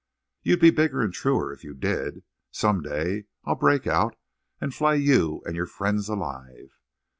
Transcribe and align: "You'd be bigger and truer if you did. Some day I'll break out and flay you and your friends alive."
"You'd 0.41 0.59
be 0.61 0.71
bigger 0.71 1.03
and 1.03 1.13
truer 1.13 1.53
if 1.53 1.63
you 1.63 1.75
did. 1.75 2.23
Some 2.49 2.81
day 2.81 3.25
I'll 3.45 3.53
break 3.53 3.85
out 3.85 4.15
and 4.59 4.73
flay 4.73 4.97
you 4.97 5.43
and 5.45 5.55
your 5.55 5.67
friends 5.67 6.09
alive." 6.09 6.79